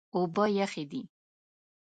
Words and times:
اوبه 0.15 0.43
یخې 0.59 0.83
دي. 0.91 1.01